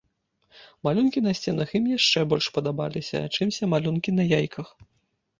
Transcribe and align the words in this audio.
Малюнкі 0.85 1.19
на 1.25 1.33
сценах 1.39 1.69
ім 1.79 1.85
яшчэ 1.91 2.23
больш 2.31 2.47
падабаліся, 2.55 3.19
чымся 3.37 3.69
малюнкі 3.75 4.15
на 4.21 4.25
яйках. 4.39 4.73